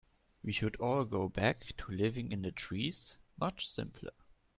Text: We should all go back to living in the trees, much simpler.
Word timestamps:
We 0.43 0.51
should 0.51 0.77
all 0.77 1.05
go 1.05 1.29
back 1.29 1.77
to 1.77 1.91
living 1.91 2.31
in 2.31 2.41
the 2.41 2.51
trees, 2.51 3.19
much 3.39 3.69
simpler. 3.69 4.13